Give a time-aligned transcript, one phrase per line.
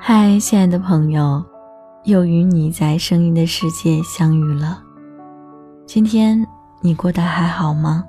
[0.00, 1.42] 嗨，亲爱的朋友，
[2.04, 4.82] 又与你在声音的世界相遇了。
[5.86, 6.46] 今天
[6.82, 8.04] 你过得还好吗？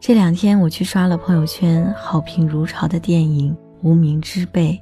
[0.00, 3.52] 这两天我去刷了朋友圈好评如潮的电影
[3.82, 4.72] 《无名之辈》，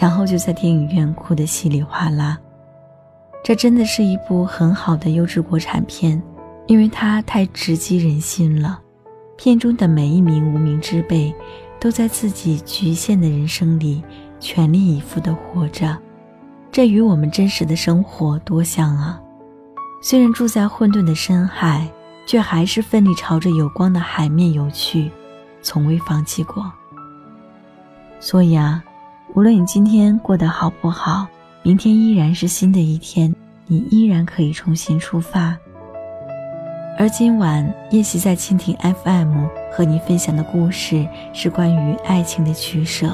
[0.00, 2.38] 然后就在电影院哭得稀里哗啦。
[3.42, 6.20] 这真的是一部很好的优质国产片，
[6.66, 8.80] 因为它太直击人心了。
[9.36, 11.34] 片中的每一名无名之辈，
[11.78, 14.02] 都在自己局限的人生里。
[14.40, 15.96] 全力以赴地活着，
[16.70, 19.18] 这与我们真实的生活多像啊！
[20.02, 21.88] 虽然住在混沌的深海，
[22.26, 25.10] 却还是奋力朝着有光的海面游去，
[25.62, 26.70] 从未放弃过。
[28.20, 28.84] 所以啊，
[29.34, 31.26] 无论你今天过得好不好，
[31.62, 33.34] 明天依然是新的一天，
[33.66, 35.56] 你依然可以重新出发。
[36.96, 43.12] 而今晚夜袭在蜻蜓 FM 和你分享的故事，是关于爱情的取舍。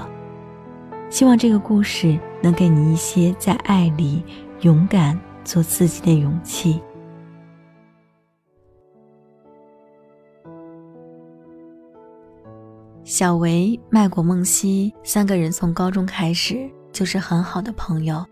[1.09, 4.23] 希望这个故事能给你一些在爱里
[4.61, 6.83] 勇敢做自己的勇气。
[13.03, 18.23] 小维、麦果、梦溪三个人从高中开始就是很好的朋友，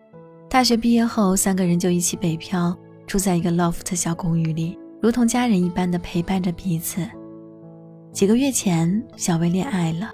[0.51, 7.07] 大学毕业后，三个人就一起北漂，住在一个 loft 小公寓里，如同家人一般的陪伴着彼此。
[8.13, 10.11] 几个月前，小薇恋爱了。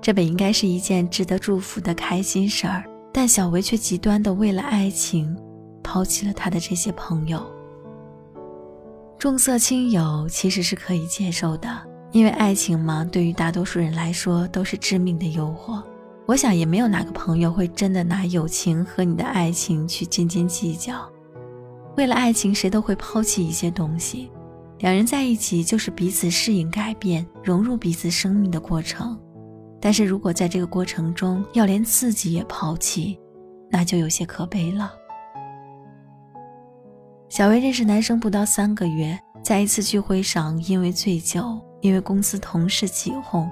[0.00, 5.36] 这本应该是一件值得祝福的开心事儿，但小薇却极端的为了爱情，
[5.82, 7.42] 抛弃了他的这些朋友。
[9.18, 11.68] 重色轻友其实是可以接受的，
[12.12, 15.82] 因为爱情嘛，对于大多数人来说都是致命的诱惑。
[16.26, 21.10] 我想也没有哪个朋友会真的拿友情和你的爱情去斤斤计较。
[22.00, 24.32] 为了爱情，谁都会抛弃一些东西。
[24.78, 29.20] 两人在一起就是彼此适应、改变、融入彼此生命的过程。
[29.78, 33.20] 但是如果在这个过程中要连自己也抛弃，
[33.70, 34.90] 那就有些可悲了。
[37.28, 43.46] 小薇认识男生不到三个月，在一次聚会上，因为醉酒，因为公司同事起哄，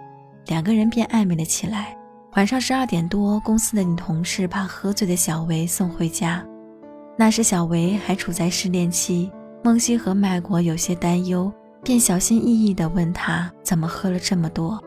[0.46, 1.94] 两个人便暧昧了起来。
[2.32, 6.42] 晚上十二点多，公司的女同事把喝醉的小薇送回家。
[7.20, 9.28] 那时小维还处在失恋期，
[9.64, 11.52] 梦溪和麦果有些担忧，
[11.82, 14.80] 便小心翼翼地问他怎么喝了这么多。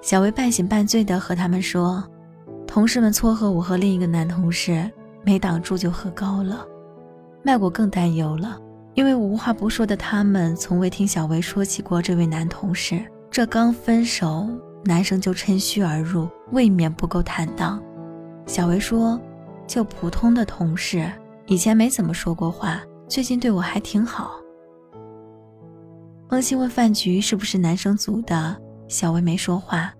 [0.00, 2.04] 小维半醒半醉地和他们说
[2.68, 4.88] ：“同事们撮合我和另一个男同事，
[5.24, 6.64] 没挡住就喝高了。”
[7.42, 8.56] 麦果更担忧了，
[8.94, 13.04] 因为无话不说的他们从未听小维说起过这位男同事。
[13.28, 14.48] 这刚分手，
[14.84, 17.82] 男生就趁虚而入，未免不够坦荡。
[18.46, 19.20] 小维说
[19.66, 21.10] ：“就普通的同事，
[21.52, 24.40] 以前没怎么说过话，最近对我还挺好。”
[26.30, 28.56] 梦溪问饭局是不是男生组的。
[28.88, 29.92] 小薇没说话，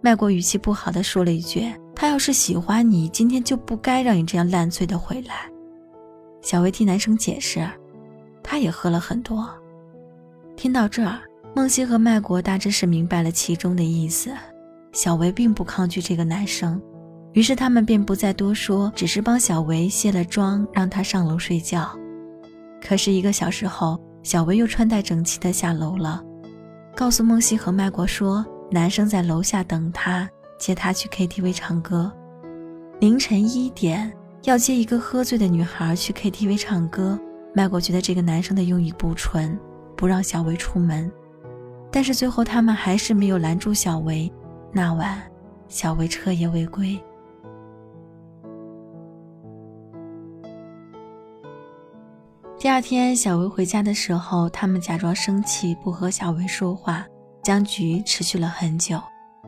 [0.00, 5.48] 麦果语气不好的说了一句：“他要是喜欢你，今天就不该让你这样烂醉的回来。”
[6.42, 7.64] 小薇替男生解释，
[8.42, 9.48] 他也喝了很多。
[10.56, 11.20] 听到这儿，
[11.54, 14.32] 梦溪和麦果大致是明白了其中的意思。
[14.92, 16.80] 小薇并不抗拒这个男生，
[17.32, 21.90] 于是他们便不再多说，只是帮小维卸了妆，让她上楼睡觉。
[22.80, 26.22] 可是一个小时后，小维又穿戴整齐的下楼了。
[26.94, 30.28] 告诉梦溪和麦国说，男生在楼下等他，
[30.58, 32.12] 接他去 KTV 唱歌。
[33.00, 37.18] 凌晨一点要接一个喝醉的女孩去 KTV 唱歌，
[37.54, 39.58] 麦国觉得这个男生的用意不纯，
[39.96, 41.10] 不让小维出门。
[41.90, 44.30] 但是最后他们还是没有拦住小维。
[44.72, 45.22] 那晚，
[45.68, 47.02] 小薇彻夜未归。
[52.62, 57.04] 第二天，小薇回家的时候，他们假装生气，不和小薇说话，
[57.42, 59.02] 僵局持续了很久。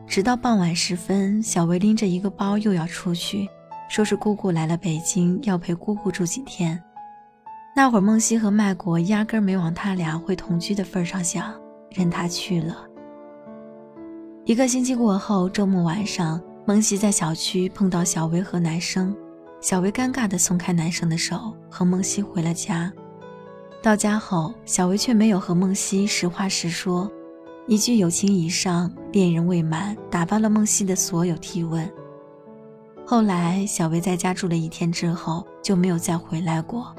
[0.05, 3.47] 直到傍晚时分，小薇拎着一个包又要出去，
[3.87, 6.77] 说是姑姑来了北京，要陪姑姑住几天。
[7.73, 11.55] 那会儿，梦溪和麦国压根没往他俩会同居的份上想，
[11.91, 12.85] 任他去了。
[14.43, 19.15] 一个星期过后，周末晚上，梦溪在小区碰到小薇和男生，
[19.61, 22.91] 小薇尴尬地松开男生的手，和梦溪回了家。
[23.85, 27.07] 到家后，小薇却没有和梦溪实话实说，
[27.67, 31.87] 一句“友情以上，恋人未满”打发了梦溪的所有提问。
[33.05, 36.95] 后来，小薇在家住了一天之后，就没有再回来过。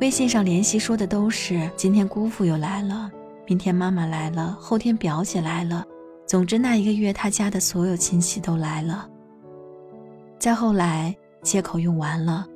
[0.00, 3.10] 微信上联系说的都是今天姑父又来了，
[3.46, 5.84] 明天妈妈来了，后天表姐来了，
[6.26, 9.06] 总之那一个月他家的所有亲戚都来了。
[10.38, 12.46] 再后来，借口用完了，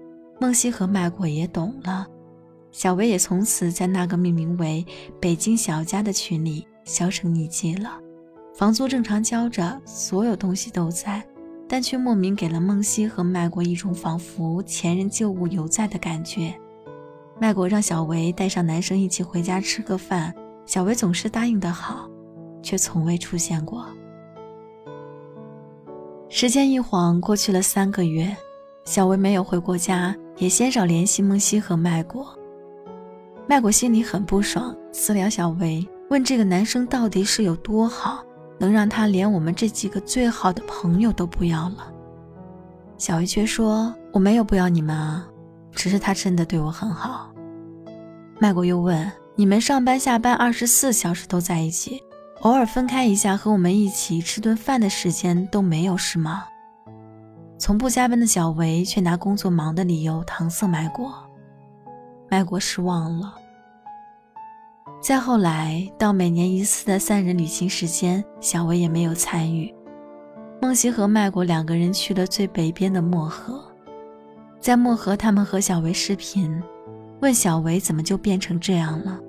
[0.41, 2.06] 梦溪和麦果也懂了。
[2.75, 4.85] 小薇也从此在那个命名为
[5.21, 8.00] “北京小家”的群里销声匿迹了，
[8.53, 11.25] 房租正常交着，所有东西都在，
[11.69, 16.53] 但却莫名给了梦溪和麦果一种仿佛前任旧物犹在的感觉。
[17.41, 20.35] 麦果让小维带上男生一起回家吃个饭，
[20.67, 22.11] 小维总是答应的好，
[22.61, 23.87] 却从未出现过。
[26.29, 28.37] 时间一晃过去了三个月，
[28.85, 32.37] 小维没有回过家，也鲜少联系梦溪和麦果。
[33.46, 38.25] 麦果心里很不爽，私聊小维，问这个男生到底是有多好，
[38.58, 41.93] 能让他连我们这几个最好的朋友都不要了。
[42.96, 45.29] 小维却说：“我没有不要你们啊，
[45.73, 47.31] 只是他真的对我很好。”
[48.41, 52.02] 麦果又问：“你们上班下班二十四小时都在一起，
[52.41, 56.44] 偶尔分开一下和我们一起吃顿饭的时间都没有是吗？”
[57.61, 61.24] 从不加班的小维却拿工作忙的理由搪塞麦果。
[62.35, 63.33] 麦果失望了。
[65.01, 69.73] 再后来，到每年一次的三人旅行时间，小薇也没有参与。
[70.61, 73.63] 梦溪和麦果两个人去了最北边的漠河，
[74.59, 76.61] 在漠河，他们和小薇视频，
[77.21, 79.21] 问小薇怎么就变成这样了。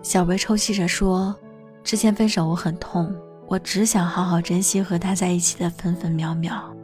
[0.00, 1.36] 小薇抽泣着说
[1.84, 3.14] ：“之前分手我很痛，
[3.48, 6.74] 我只想好好珍惜和他在一起的分分秒秒，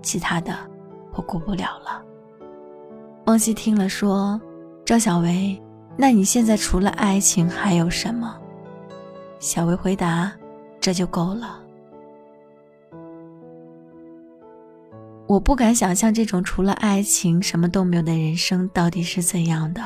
[0.00, 0.56] 其他的
[1.12, 2.02] 我顾不了了。”
[3.26, 4.40] 梦溪听了说。
[4.88, 5.60] 赵小维，
[5.98, 8.40] 那你现在除了爱情还有什么？
[9.38, 10.32] 小维回答
[10.80, 11.60] ：“这就够了。”
[15.28, 19.82] 我不敢想象这种除了爱情什么都没有的人生到底是怎样的，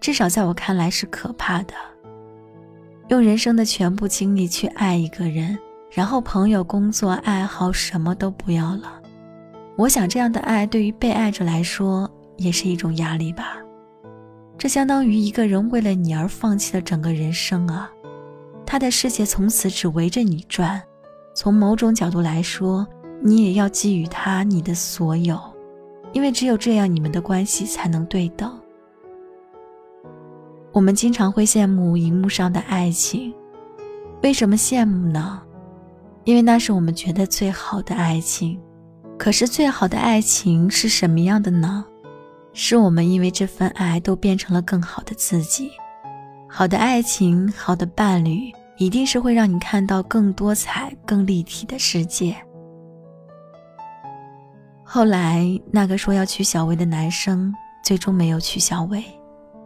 [0.00, 1.74] 至少在我看来是可怕的。
[3.08, 5.58] 用人生的全部精力去爱一个人，
[5.90, 8.98] 然后朋友、工作、爱好什么都不要了。
[9.76, 13.58] 我想这样的爱对于被爱者来说也是一种压力吧。
[14.60, 17.90] 这相当于一个人为了你而放弃了整个人生啊！
[18.66, 20.78] 他的世界从此只围着你转。
[21.34, 22.86] 从某种角度来说，
[23.22, 25.40] 你也要给予他你的所有，
[26.12, 28.54] 因为只有这样，你们的关系才能对等。
[30.72, 33.32] 我们经常会羡慕荧幕上的爱情，
[34.22, 35.40] 为什么羡慕呢？
[36.24, 38.60] 因为那是我们觉得最好的爱情。
[39.18, 41.86] 可是，最好的爱情是什么样的呢？
[42.52, 45.70] 是我们因为这份爱都变成了更好的自己。
[46.48, 52.36] 好的爱情，好的伴侣，一定是会让你看到更多彩、更立体的世界。
[54.82, 57.54] 后来，那个说要娶小薇的男生，
[57.84, 59.04] 最终没有娶小薇。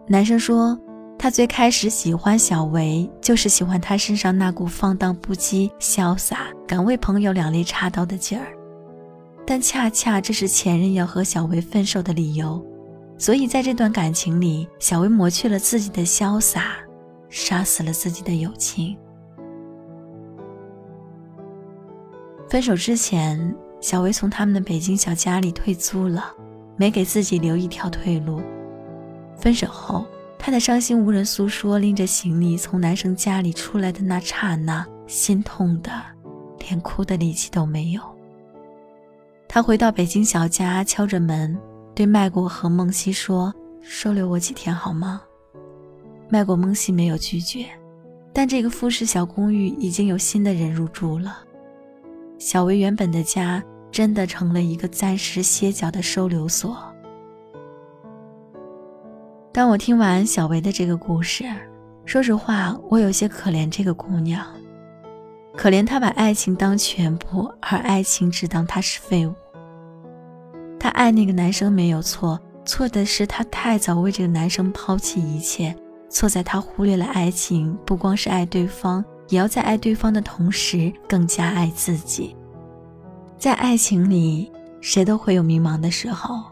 [0.07, 0.79] 男生说，
[1.19, 8.49] 他最开始喜欢小薇，就是喜欢她身上那股放荡不羁、潇洒、敢为朋友两肋插刀的劲儿。
[9.47, 12.63] 但恰恰这是前任要和小薇分手的理由。
[13.17, 16.77] 所以，在这段感情里，小薇抹去了自己的潇洒，
[17.29, 18.97] 杀死了自己的友情。
[22.49, 26.33] 分手之前，小薇从他们的北京小家里退租了，
[26.77, 28.43] 没给自己留一条退路。
[29.37, 30.05] 分手后，
[30.39, 35.91] 她的伤心无人诉说，拎着行李从男生家里出来的那刹那，心痛的
[36.69, 38.03] 连哭的力气都没有。
[39.49, 41.57] 她回到北京小家，敲着门。
[41.95, 45.23] 对麦果和梦溪说：“收留我几天好吗？”
[46.29, 47.67] 麦果、梦溪没有拒绝，
[48.33, 51.39] 但这个复式小公寓已经有新的人入住了。
[52.39, 56.77] 小薇原本的家真的成了一个暂时歇脚的收留所。
[59.53, 61.45] 当我听完小薇的这个故事，
[62.05, 64.45] 说实话，我有些可怜这个姑娘，
[65.57, 69.33] 可怜她把爱情当全部，而爱情只当她是废物。
[70.85, 75.75] 她爱那个男生没有错，错的是她太早为这个男生抛弃一切，
[76.11, 82.37] 错在她忽略了爱情，不光是爱对方，也要在爱对方的同时更加爱自己。
[83.39, 86.45] 在爱情里，谁都会有迷茫的时候，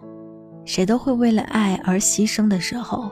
[0.64, 3.10] 谁都会为了爱而牺牲的时候，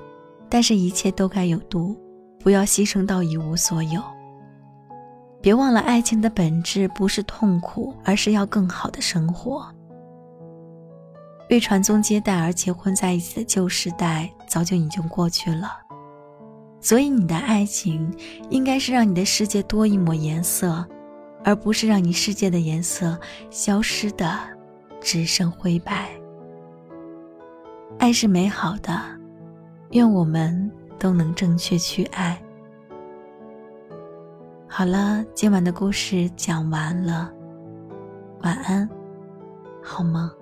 [0.48, 1.94] 但是一切都该有度，
[2.42, 4.02] 不要牺牲到一无所有。
[5.42, 9.70] 别忘了，爱情的本质不是痛苦，而是要更好的生活。
[11.50, 15.68] 为传宗接代而结婚在一起的旧时代早就已经过去了，
[16.80, 18.08] 所以你的爱情
[18.50, 20.86] 应该是让你的世界多一抹颜色，
[21.42, 23.18] 而不是让你世界的颜色
[23.50, 24.38] 消失的
[25.00, 26.08] 只剩灰白。
[27.98, 29.02] 爱是美好的，
[29.90, 32.40] 愿我们都能正确去爱。
[34.68, 37.28] 好了，今晚的故事讲完了，
[38.42, 38.88] 晚安，
[39.82, 40.32] 好吗？